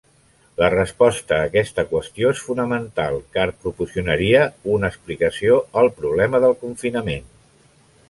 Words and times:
La 0.61 0.69
resposta 0.73 1.37
a 1.39 1.43
aquesta 1.49 1.85
qüestió 1.91 2.31
és 2.37 2.41
fonamental 2.47 3.19
car 3.37 3.45
proporcionaria 3.67 4.43
una 4.79 4.93
explicació 4.95 5.63
al 5.83 5.95
problema 6.03 6.45
del 6.49 6.61
confinament. 6.67 7.35